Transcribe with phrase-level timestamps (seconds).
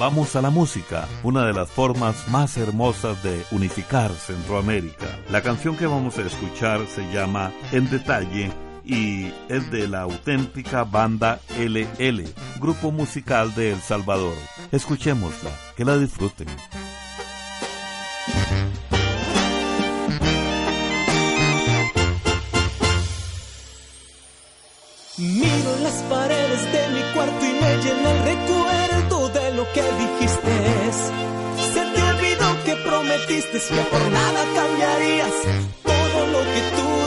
[0.00, 5.16] Vamos a la música, una de las formas más hermosas de unificar Centroamérica.
[5.30, 8.50] La canción que vamos a escuchar se llama En Detalle
[8.88, 12.24] y es de la auténtica banda LL,
[12.58, 14.34] grupo musical de El Salvador.
[14.72, 16.48] Escuchémosla, que la disfruten.
[25.18, 30.92] Miro las paredes de mi cuarto y me llena el recuerdo de lo que dijiste.
[31.74, 35.32] Se te olvidó que prometiste que por nada cambiarías
[35.82, 36.98] todo lo que tú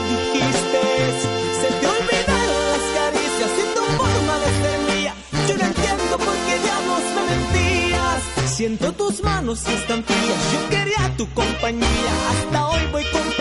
[8.61, 10.53] Siento tus manos están frías.
[10.53, 12.13] Yo quería tu compañía.
[12.29, 13.40] Hasta hoy voy comprendiendo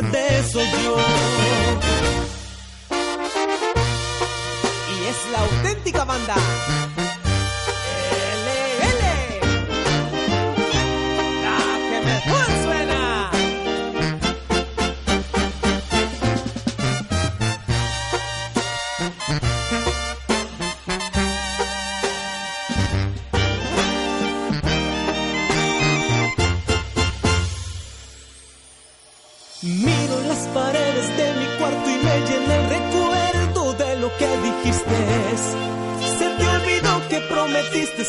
[0.00, 0.96] pierde soy yo.
[4.88, 6.34] Y es la auténtica banda.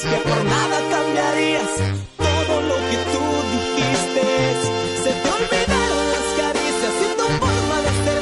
[0.04, 1.72] Que por nada cambiarías
[2.18, 4.24] todo lo que tú dijiste.
[5.04, 8.20] Se te olvidaron las caricias y tu forma de ser.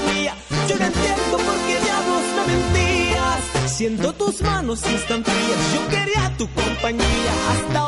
[0.67, 3.71] Yo no entiendo por qué diablos me mentías.
[3.71, 7.33] Siento tus manos tan frías, yo quería tu compañía.
[7.51, 7.78] Hasta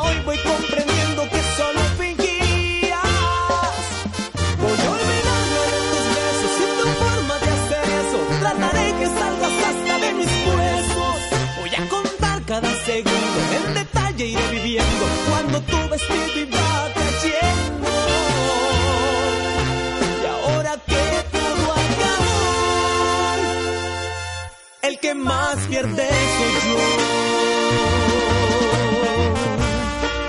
[25.14, 26.78] más pierde soy yo.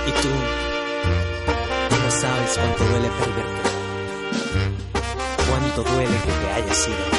[0.08, 0.30] Y tú,
[2.04, 3.70] no sabes cuánto duele perderte.
[5.50, 7.13] Cuánto duele que te hayas sido.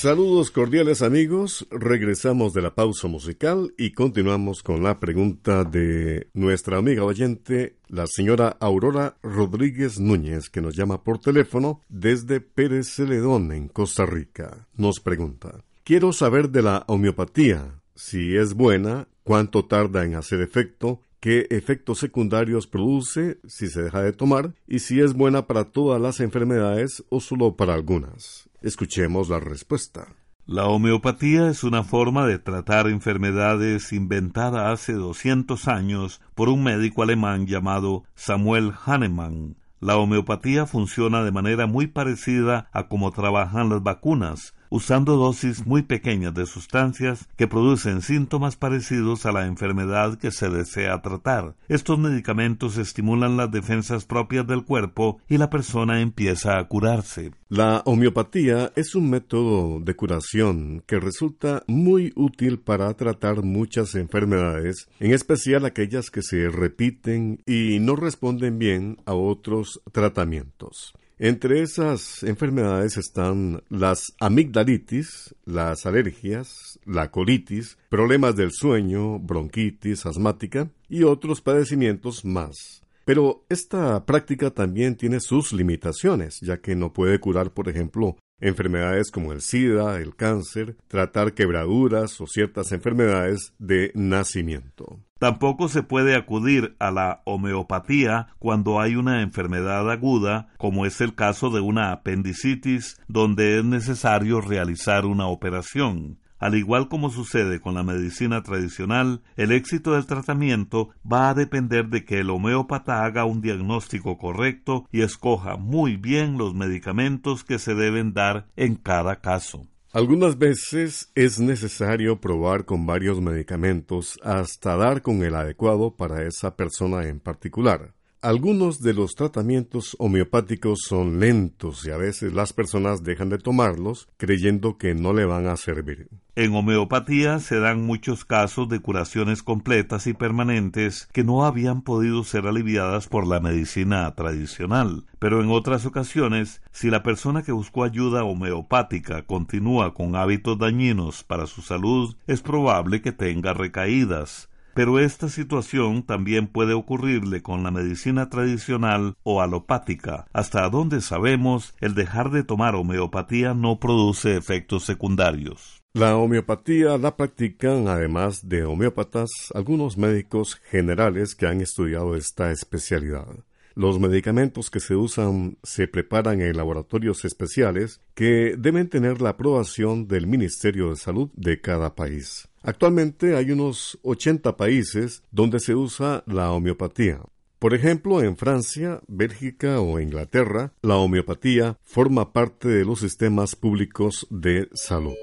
[0.00, 6.78] Saludos cordiales amigos, regresamos de la pausa musical y continuamos con la pregunta de nuestra
[6.78, 13.52] amiga oyente, la señora Aurora Rodríguez Núñez, que nos llama por teléfono desde Pérez Celedón,
[13.52, 14.66] en Costa Rica.
[14.74, 21.02] Nos pregunta, quiero saber de la homeopatía, si es buena, cuánto tarda en hacer efecto,
[21.20, 24.54] qué efectos secundarios produce si se deja de tomar.
[24.66, 28.49] Y si es buena para todas las enfermedades o solo para algunas.
[28.62, 30.08] Escuchemos la respuesta.
[30.44, 37.02] La homeopatía es una forma de tratar enfermedades inventada hace 200 años por un médico
[37.02, 39.56] alemán llamado Samuel Hahnemann.
[39.80, 45.82] La homeopatía funciona de manera muy parecida a cómo trabajan las vacunas, usando dosis muy
[45.82, 51.54] pequeñas de sustancias que producen síntomas parecidos a la enfermedad que se desea tratar.
[51.68, 57.32] Estos medicamentos estimulan las defensas propias del cuerpo y la persona empieza a curarse.
[57.48, 64.88] La homeopatía es un método de curación que resulta muy útil para tratar muchas enfermedades,
[65.00, 70.94] en especial aquellas que se repiten y no responden bien a otros tratamientos.
[71.22, 80.70] Entre esas enfermedades están las amigdalitis, las alergias, la colitis, problemas del sueño, bronquitis asmática
[80.88, 82.82] y otros padecimientos más.
[83.04, 89.10] Pero esta práctica también tiene sus limitaciones, ya que no puede curar, por ejemplo, enfermedades
[89.10, 95.00] como el SIDA, el cáncer, tratar quebraduras o ciertas enfermedades de nacimiento.
[95.18, 101.14] Tampoco se puede acudir a la homeopatía cuando hay una enfermedad aguda, como es el
[101.14, 106.18] caso de una apendicitis, donde es necesario realizar una operación.
[106.40, 111.88] Al igual como sucede con la medicina tradicional, el éxito del tratamiento va a depender
[111.88, 117.58] de que el homeópata haga un diagnóstico correcto y escoja muy bien los medicamentos que
[117.58, 119.66] se deben dar en cada caso.
[119.92, 126.56] Algunas veces es necesario probar con varios medicamentos hasta dar con el adecuado para esa
[126.56, 127.92] persona en particular.
[128.22, 134.08] Algunos de los tratamientos homeopáticos son lentos y a veces las personas dejan de tomarlos
[134.18, 136.10] creyendo que no le van a servir.
[136.36, 142.22] En homeopatía se dan muchos casos de curaciones completas y permanentes que no habían podido
[142.22, 147.84] ser aliviadas por la medicina tradicional, pero en otras ocasiones, si la persona que buscó
[147.84, 154.98] ayuda homeopática continúa con hábitos dañinos para su salud, es probable que tenga recaídas, pero
[154.98, 160.26] esta situación también puede ocurrirle con la medicina tradicional o alopática.
[160.32, 165.80] Hasta donde sabemos, el dejar de tomar homeopatía no produce efectos secundarios.
[165.92, 173.26] La homeopatía la practican, además de homeópatas, algunos médicos generales que han estudiado esta especialidad.
[173.74, 180.08] Los medicamentos que se usan se preparan en laboratorios especiales que deben tener la aprobación
[180.08, 182.48] del Ministerio de Salud de cada país.
[182.62, 187.20] Actualmente hay unos 80 países donde se usa la homeopatía.
[187.58, 194.26] Por ejemplo, en Francia, Bélgica o Inglaterra, la homeopatía forma parte de los sistemas públicos
[194.30, 195.14] de salud.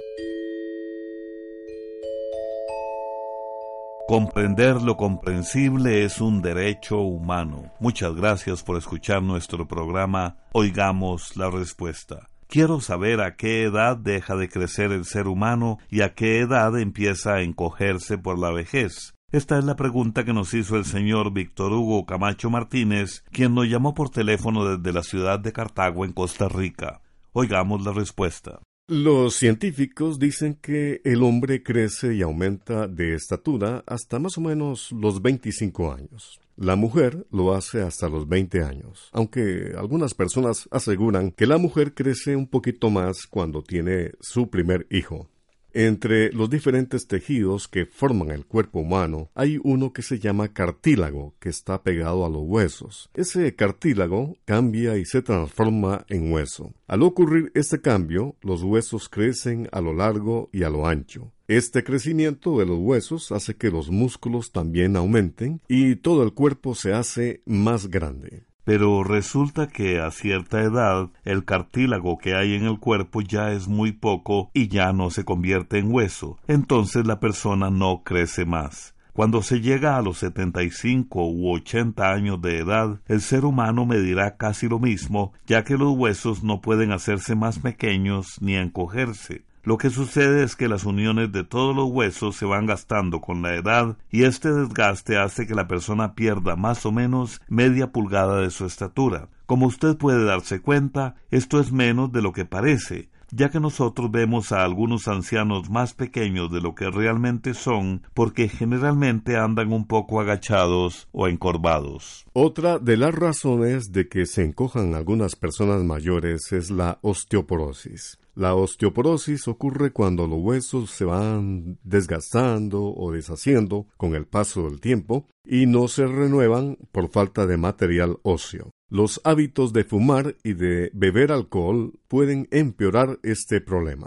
[4.07, 7.73] Comprender lo comprensible es un derecho humano.
[7.81, 12.29] Muchas gracias por escuchar nuestro programa Oigamos la Respuesta.
[12.47, 16.79] Quiero saber a qué edad deja de crecer el ser humano y a qué edad
[16.79, 19.13] empieza a encogerse por la vejez.
[19.33, 23.67] Esta es la pregunta que nos hizo el señor Víctor Hugo Camacho Martínez, quien nos
[23.67, 27.01] llamó por teléfono desde la ciudad de Cartago, en Costa Rica.
[27.33, 28.61] Oigamos la respuesta.
[28.89, 34.93] Los científicos dicen que el hombre crece y aumenta de estatura hasta más o menos
[34.93, 36.39] los 25 años.
[36.55, 41.93] La mujer lo hace hasta los 20 años, aunque algunas personas aseguran que la mujer
[41.93, 45.27] crece un poquito más cuando tiene su primer hijo.
[45.73, 51.35] Entre los diferentes tejidos que forman el cuerpo humano hay uno que se llama cartílago,
[51.39, 53.09] que está pegado a los huesos.
[53.13, 56.73] Ese cartílago cambia y se transforma en hueso.
[56.87, 61.31] Al ocurrir este cambio, los huesos crecen a lo largo y a lo ancho.
[61.47, 66.75] Este crecimiento de los huesos hace que los músculos también aumenten y todo el cuerpo
[66.75, 72.65] se hace más grande pero resulta que a cierta edad el cartílago que hay en
[72.65, 77.21] el cuerpo ya es muy poco y ya no se convierte en hueso, entonces la
[77.21, 78.93] persona no crece más.
[79.13, 84.35] Cuando se llega a los 75 u 80 años de edad, el ser humano medirá
[84.35, 89.46] casi lo mismo, ya que los huesos no pueden hacerse más pequeños ni encogerse.
[89.63, 93.41] Lo que sucede es que las uniones de todos los huesos se van gastando con
[93.41, 98.41] la edad y este desgaste hace que la persona pierda más o menos media pulgada
[98.41, 99.29] de su estatura.
[99.45, 104.11] Como usted puede darse cuenta, esto es menos de lo que parece, ya que nosotros
[104.11, 109.85] vemos a algunos ancianos más pequeños de lo que realmente son, porque generalmente andan un
[109.85, 112.25] poco agachados o encorvados.
[112.33, 118.19] Otra de las razones de que se encojan algunas personas mayores es la osteoporosis.
[118.37, 124.79] La osteoporosis ocurre cuando los huesos se van desgastando o deshaciendo con el paso del
[124.79, 128.69] tiempo y no se renuevan por falta de material óseo.
[128.91, 134.05] Los hábitos de fumar y de beber alcohol pueden empeorar este problema.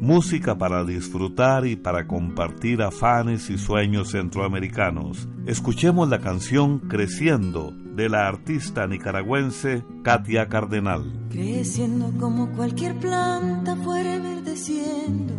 [0.00, 5.28] Música para disfrutar y para compartir afanes y sueños centroamericanos.
[5.44, 11.10] Escuchemos la canción Creciendo de la artista nicaragüense Katia Cardenal.
[11.30, 15.32] Creciendo como cualquier planta fuera verdeciendo.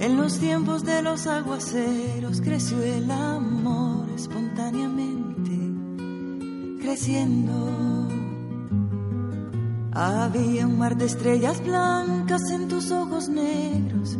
[0.00, 8.08] En los tiempos de los aguaceros creció el amor espontáneamente, creciendo.
[9.92, 14.16] Había un mar de estrellas blancas en tus ojos negros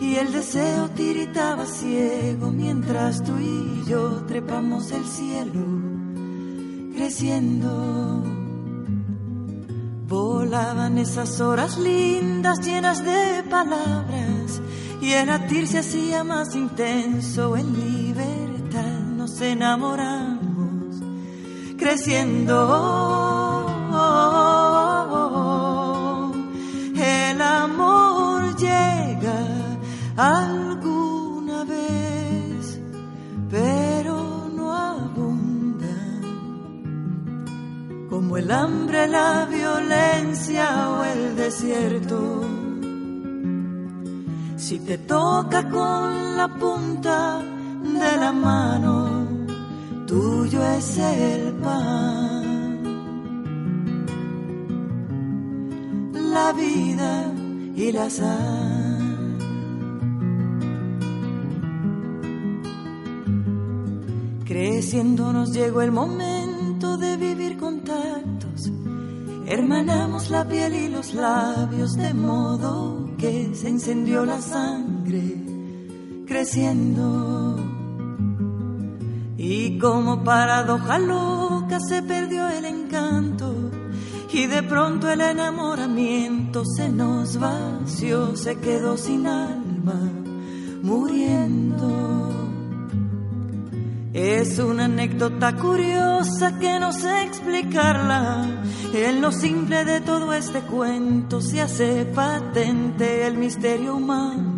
[0.00, 5.85] y el deseo tiritaba ciego mientras tú y yo trepamos el cielo
[6.96, 8.24] creciendo.
[10.08, 14.62] Volaban esas horas lindas llenas de palabras
[15.00, 19.00] y el latir se hacía más intenso en libertad.
[19.16, 20.96] Nos enamoramos
[21.76, 22.56] creciendo.
[26.96, 29.38] El amor llega
[30.16, 30.55] alguna
[38.26, 42.44] como el hambre, la violencia o el desierto.
[44.56, 47.40] Si te toca con la punta
[47.84, 49.28] de la mano,
[50.08, 52.82] tuyo es el pan.
[56.12, 57.32] La vida
[57.76, 59.38] y la sal.
[64.44, 66.35] Creciendo nos llegó el momento
[69.48, 75.36] Hermanamos la piel y los labios de modo que se encendió la sangre
[76.26, 77.56] creciendo.
[79.36, 83.56] Y como paradoja loca se perdió el encanto
[84.36, 89.98] y de pronto el enamoramiento se nos vació, se quedó sin alma,
[90.82, 92.35] muriendo.
[94.16, 98.46] Es una anécdota curiosa que no sé explicarla.
[98.94, 104.56] En lo simple de todo este cuento se hace patente el misterio humano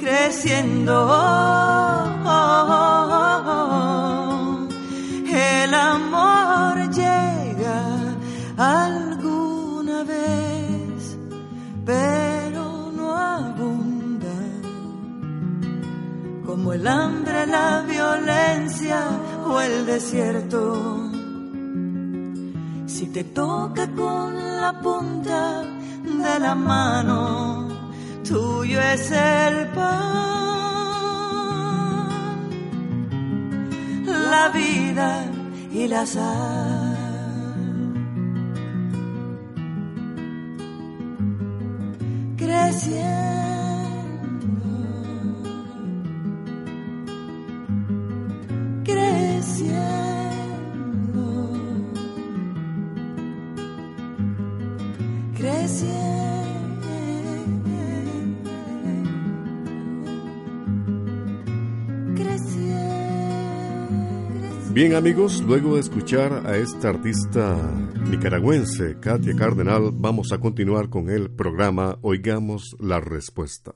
[0.00, 0.94] creciendo.
[5.26, 8.16] El amor llega
[8.56, 11.18] alguna vez.
[11.84, 12.23] Pero
[16.64, 19.06] como el hambre, la violencia
[19.46, 21.10] o el desierto.
[22.86, 27.68] Si te toca con la punta de la mano,
[28.26, 30.54] tuyo es el pan,
[34.06, 35.26] la vida
[35.70, 36.96] y la sal.
[42.38, 43.33] Creciendo
[64.74, 67.56] Bien amigos, luego de escuchar a esta artista
[68.10, 73.72] nicaragüense, Katia Cardenal, vamos a continuar con el programa Oigamos la Respuesta.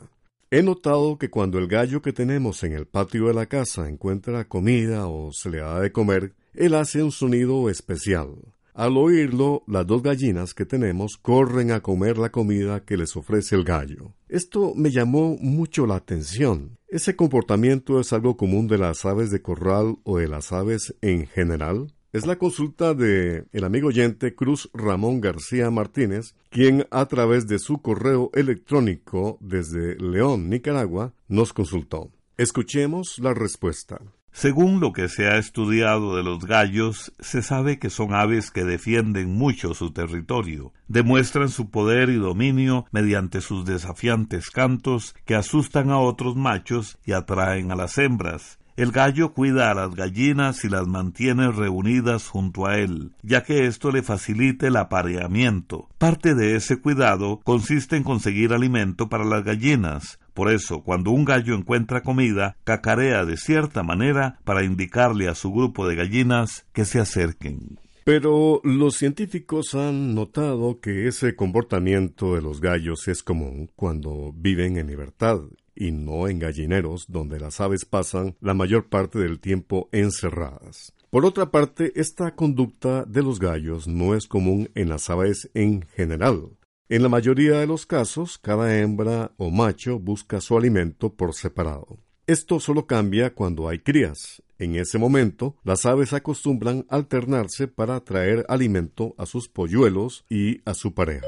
[0.50, 4.48] He notado que cuando el gallo que tenemos en el patio de la casa encuentra
[4.48, 8.30] comida o se le da de comer, él hace un sonido especial.
[8.78, 13.56] Al oírlo, las dos gallinas que tenemos corren a comer la comida que les ofrece
[13.56, 14.14] el gallo.
[14.28, 16.78] Esto me llamó mucho la atención.
[16.86, 21.26] ¿Ese comportamiento es algo común de las aves de corral o de las aves en
[21.26, 21.92] general?
[22.12, 27.58] Es la consulta de el amigo oyente Cruz Ramón García Martínez, quien a través de
[27.58, 32.12] su correo electrónico desde León, Nicaragua, nos consultó.
[32.36, 34.00] Escuchemos la respuesta.
[34.32, 38.64] Según lo que se ha estudiado de los gallos, se sabe que son aves que
[38.64, 45.90] defienden mucho su territorio, demuestran su poder y dominio mediante sus desafiantes cantos que asustan
[45.90, 48.58] a otros machos y atraen a las hembras.
[48.78, 53.66] El gallo cuida a las gallinas y las mantiene reunidas junto a él, ya que
[53.66, 55.88] esto le facilita el apareamiento.
[55.98, 61.24] Parte de ese cuidado consiste en conseguir alimento para las gallinas, por eso, cuando un
[61.24, 66.84] gallo encuentra comida, cacarea de cierta manera para indicarle a su grupo de gallinas que
[66.84, 67.80] se acerquen.
[68.04, 74.76] Pero los científicos han notado que ese comportamiento de los gallos es común cuando viven
[74.76, 75.40] en libertad
[75.74, 80.94] y no en gallineros donde las aves pasan la mayor parte del tiempo encerradas.
[81.10, 85.82] Por otra parte, esta conducta de los gallos no es común en las aves en
[85.96, 86.50] general.
[86.90, 91.98] En la mayoría de los casos, cada hembra o macho busca su alimento por separado.
[92.26, 94.42] Esto solo cambia cuando hay crías.
[94.58, 100.72] En ese momento, las aves acostumbran alternarse para traer alimento a sus polluelos y a
[100.72, 101.26] su pareja.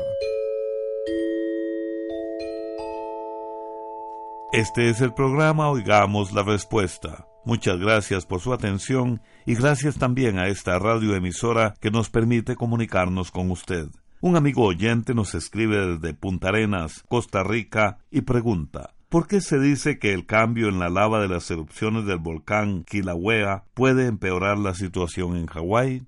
[4.53, 7.29] Este es el programa Oigamos la Respuesta.
[7.45, 13.31] Muchas gracias por su atención y gracias también a esta radioemisora que nos permite comunicarnos
[13.31, 13.91] con usted.
[14.23, 19.59] Un amigo oyente nos escribe desde Punta Arenas, Costa Rica, y pregunta ¿Por qué se
[19.59, 24.59] dice que el cambio en la lava de las erupciones del volcán Kilauea puede empeorar
[24.59, 26.07] la situación en Hawái?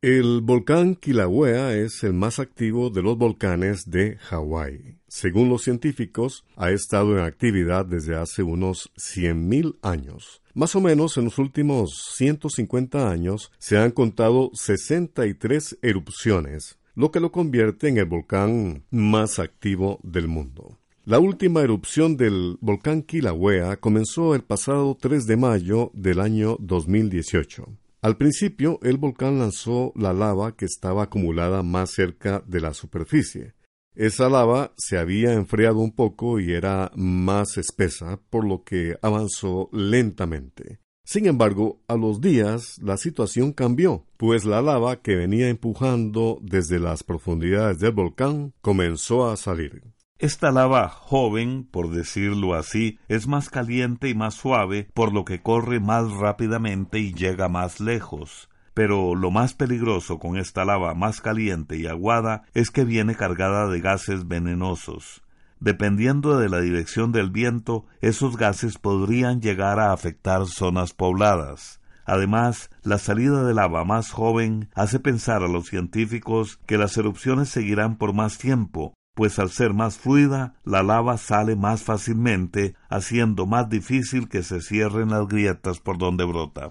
[0.00, 4.98] El volcán Kilauea es el más activo de los volcanes de Hawái.
[5.08, 10.40] Según los científicos, ha estado en actividad desde hace unos 100.000 años.
[10.54, 17.20] Más o menos en los últimos 150 años se han contado 63 erupciones, lo que
[17.20, 20.80] lo convierte en el volcán más activo del mundo.
[21.04, 27.68] La última erupción del volcán Kilauea comenzó el pasado 3 de mayo del año 2018.
[28.02, 33.54] Al principio, el volcán lanzó la lava que estaba acumulada más cerca de la superficie.
[33.94, 39.70] Esa lava se había enfriado un poco y era más espesa, por lo que avanzó
[39.72, 40.80] lentamente.
[41.08, 46.78] Sin embargo, a los días la situación cambió, pues la lava que venía empujando desde
[46.78, 49.84] las profundidades del volcán comenzó a salir.
[50.18, 55.40] Esta lava joven, por decirlo así, es más caliente y más suave, por lo que
[55.40, 58.50] corre más rápidamente y llega más lejos.
[58.74, 63.66] Pero lo más peligroso con esta lava más caliente y aguada es que viene cargada
[63.68, 65.22] de gases venenosos.
[65.60, 71.80] Dependiendo de la dirección del viento, esos gases podrían llegar a afectar zonas pobladas.
[72.04, 77.50] Además, la salida de lava más joven hace pensar a los científicos que las erupciones
[77.50, 83.46] seguirán por más tiempo, pues al ser más fluida, la lava sale más fácilmente, haciendo
[83.46, 86.70] más difícil que se cierren las grietas por donde brota.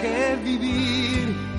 [0.00, 1.49] Que vivir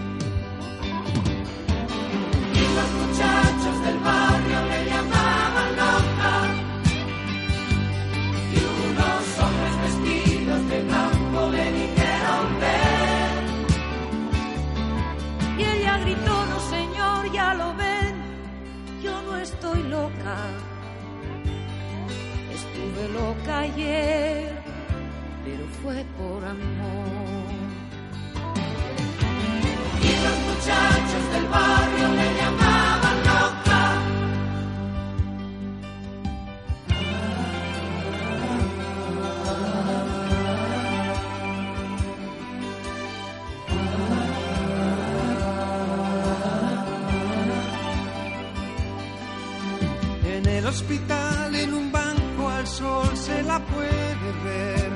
[50.65, 54.91] hospital en un banco al sol se la puede ver.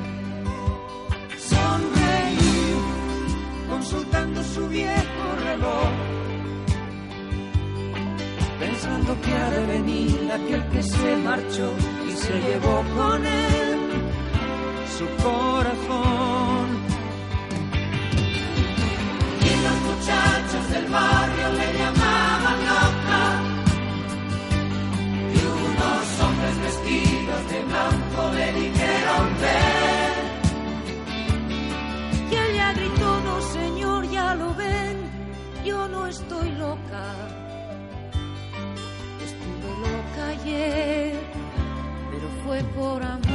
[1.38, 2.76] Sonreír,
[3.68, 5.90] consultando su viejo reloj.
[8.60, 11.72] Pensando que ha de venir aquel que se marchó
[12.08, 13.78] y se llevó con él
[14.96, 16.25] su corazón.
[35.66, 37.04] Yo no estoy loca.
[39.26, 41.18] Estuve loca ayer,
[42.10, 43.25] pero fue por amor.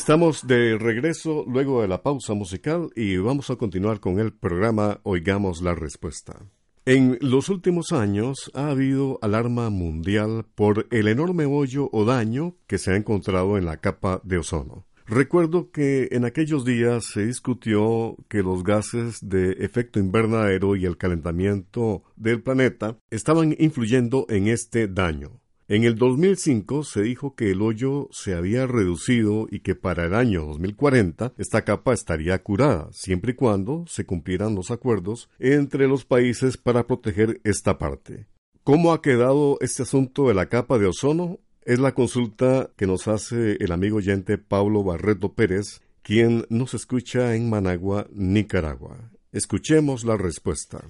[0.00, 4.98] Estamos de regreso luego de la pausa musical y vamos a continuar con el programa
[5.02, 6.38] Oigamos la Respuesta.
[6.86, 12.78] En los últimos años ha habido alarma mundial por el enorme hoyo o daño que
[12.78, 14.86] se ha encontrado en la capa de ozono.
[15.04, 20.96] Recuerdo que en aquellos días se discutió que los gases de efecto invernadero y el
[20.96, 25.40] calentamiento del planeta estaban influyendo en este daño.
[25.70, 30.16] En el 2005 se dijo que el hoyo se había reducido y que para el
[30.16, 36.04] año 2040 esta capa estaría curada, siempre y cuando se cumplieran los acuerdos entre los
[36.04, 38.26] países para proteger esta parte.
[38.64, 41.38] ¿Cómo ha quedado este asunto de la capa de ozono?
[41.62, 47.36] Es la consulta que nos hace el amigo oyente Pablo Barreto Pérez, quien nos escucha
[47.36, 49.12] en Managua, Nicaragua.
[49.30, 50.80] Escuchemos la respuesta.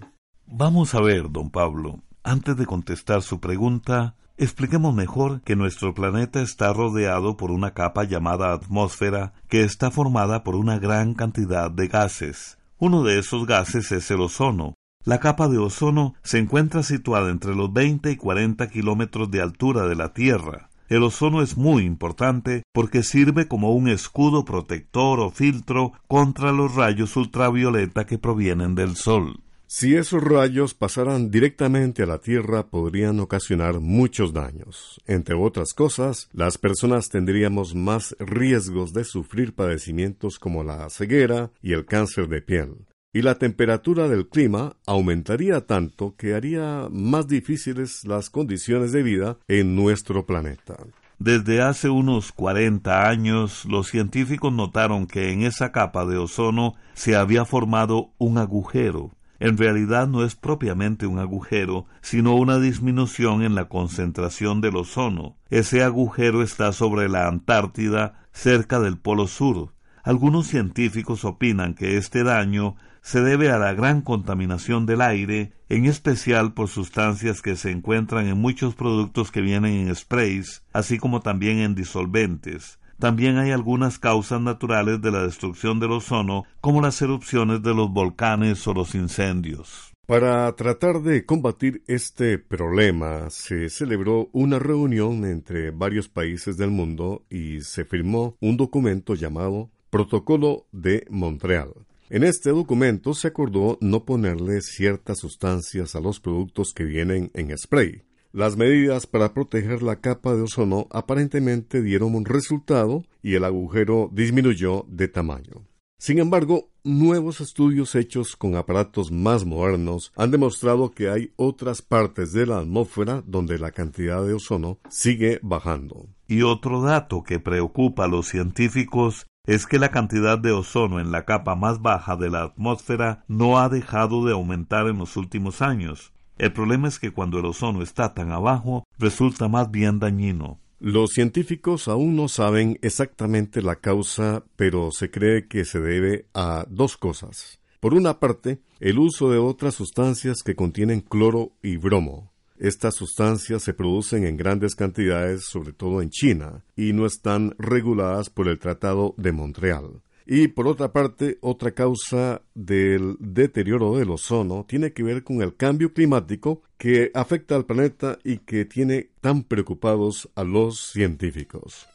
[0.46, 2.02] Vamos a ver, don Pablo.
[2.22, 8.04] Antes de contestar su pregunta, Expliquemos mejor que nuestro planeta está rodeado por una capa
[8.04, 12.56] llamada atmósfera que está formada por una gran cantidad de gases.
[12.78, 14.76] Uno de esos gases es el ozono.
[15.04, 19.86] La capa de ozono se encuentra situada entre los 20 y 40 kilómetros de altura
[19.86, 20.70] de la Tierra.
[20.88, 26.74] El ozono es muy importante porque sirve como un escudo protector o filtro contra los
[26.74, 29.42] rayos ultravioleta que provienen del Sol.
[29.72, 35.00] Si esos rayos pasaran directamente a la Tierra podrían ocasionar muchos daños.
[35.06, 41.72] Entre otras cosas, las personas tendríamos más riesgos de sufrir padecimientos como la ceguera y
[41.72, 42.88] el cáncer de piel.
[43.12, 49.38] Y la temperatura del clima aumentaría tanto que haría más difíciles las condiciones de vida
[49.46, 50.78] en nuestro planeta.
[51.20, 57.14] Desde hace unos 40 años, los científicos notaron que en esa capa de ozono se
[57.14, 63.54] había formado un agujero en realidad no es propiamente un agujero, sino una disminución en
[63.54, 65.38] la concentración del ozono.
[65.48, 69.74] Ese agujero está sobre la Antártida, cerca del Polo Sur.
[70.02, 75.86] Algunos científicos opinan que este daño se debe a la gran contaminación del aire, en
[75.86, 81.20] especial por sustancias que se encuentran en muchos productos que vienen en sprays, así como
[81.20, 82.79] también en disolventes.
[83.00, 87.90] También hay algunas causas naturales de la destrucción del ozono, como las erupciones de los
[87.90, 89.94] volcanes o los incendios.
[90.04, 97.24] Para tratar de combatir este problema, se celebró una reunión entre varios países del mundo
[97.30, 101.72] y se firmó un documento llamado Protocolo de Montreal.
[102.10, 107.56] En este documento se acordó no ponerle ciertas sustancias a los productos que vienen en
[107.56, 108.02] spray.
[108.32, 114.08] Las medidas para proteger la capa de ozono aparentemente dieron un resultado y el agujero
[114.12, 115.66] disminuyó de tamaño.
[115.98, 122.32] Sin embargo, nuevos estudios hechos con aparatos más modernos han demostrado que hay otras partes
[122.32, 126.06] de la atmósfera donde la cantidad de ozono sigue bajando.
[126.28, 131.10] Y otro dato que preocupa a los científicos es que la cantidad de ozono en
[131.10, 135.60] la capa más baja de la atmósfera no ha dejado de aumentar en los últimos
[135.60, 136.12] años.
[136.40, 140.58] El problema es que cuando el ozono está tan abajo, resulta más bien dañino.
[140.78, 146.64] Los científicos aún no saben exactamente la causa, pero se cree que se debe a
[146.66, 147.60] dos cosas.
[147.78, 152.32] Por una parte, el uso de otras sustancias que contienen cloro y bromo.
[152.56, 158.30] Estas sustancias se producen en grandes cantidades, sobre todo en China, y no están reguladas
[158.30, 160.00] por el Tratado de Montreal.
[160.32, 165.56] Y por otra parte, otra causa del deterioro del ozono tiene que ver con el
[165.56, 171.88] cambio climático que afecta al planeta y que tiene tan preocupados a los científicos.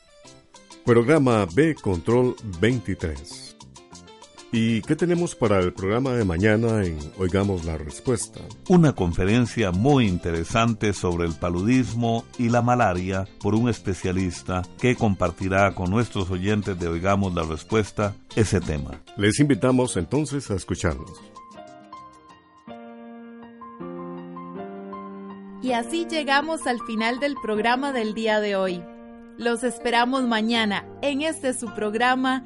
[0.84, 3.55] Programa B Control 23.
[4.52, 8.40] ¿Y qué tenemos para el programa de mañana en Oigamos la Respuesta?
[8.70, 15.74] Una conferencia muy interesante sobre el paludismo y la malaria por un especialista que compartirá
[15.76, 19.02] con nuestros oyentes de Oigamos la Respuesta ese tema.
[19.18, 21.12] Les invitamos entonces a escucharnos.
[25.62, 28.84] Y así llegamos al final del programa del día de hoy.
[29.38, 32.46] Los esperamos mañana en este su programa